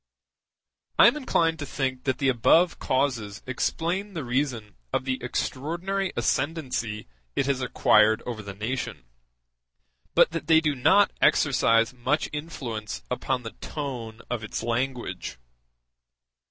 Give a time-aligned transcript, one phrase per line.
[0.97, 6.11] I am inclined to think that the above causes explain the reason of the extraordinary
[6.15, 9.05] ascendency it has acquired over the nation,
[10.15, 15.37] but that they do not exercise much influence upon the tone of its language.